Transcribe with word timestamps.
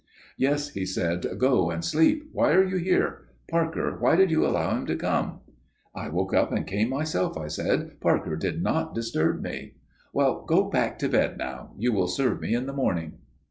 "Yes," 0.35 0.69
he 0.69 0.83
said; 0.83 1.27
"go 1.37 1.69
and 1.69 1.85
sleep; 1.85 2.27
why 2.33 2.53
are 2.53 2.63
you 2.65 2.77
here? 2.77 3.25
Parker, 3.47 3.99
why 3.99 4.15
did 4.15 4.31
you 4.31 4.43
allow 4.43 4.75
him 4.75 4.87
to 4.87 4.95
come?" 4.95 5.41
"I 5.93 6.09
woke 6.09 6.33
up 6.33 6.51
and 6.51 6.65
came 6.65 6.89
myself," 6.89 7.37
I 7.37 7.47
said. 7.49 7.99
"Parker 8.01 8.35
did 8.35 8.63
not 8.63 8.95
disturb 8.95 9.43
me." 9.43 9.75
"Well, 10.11 10.43
go 10.43 10.63
back 10.63 10.97
to 11.01 11.07
bed 11.07 11.37
now. 11.37 11.75
You 11.77 11.93
will 11.93 12.07
serve 12.07 12.41
me 12.41 12.55
in 12.55 12.65
the 12.65 12.73
morning?" 12.73 13.19